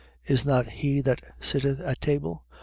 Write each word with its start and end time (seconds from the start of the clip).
Is 0.25 0.47
not 0.47 0.67
he 0.67 0.99
that 1.01 1.21
sitteth 1.41 1.79
at 1.79 2.01
table? 2.01 2.43